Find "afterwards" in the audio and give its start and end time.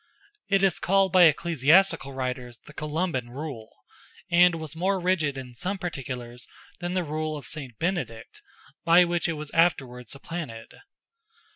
9.51-10.09